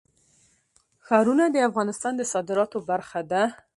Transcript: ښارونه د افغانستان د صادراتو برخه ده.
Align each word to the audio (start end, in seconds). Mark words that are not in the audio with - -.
ښارونه 1.05 1.45
د 1.51 1.57
افغانستان 1.69 2.13
د 2.17 2.21
صادراتو 2.33 2.77
برخه 2.89 3.19
ده. 3.31 3.43